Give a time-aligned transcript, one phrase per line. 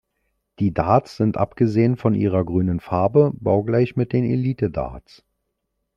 [0.57, 5.23] Die Darts sind abgesehen von ihrer grünen Farbe baugleich mit den Elite-Darts.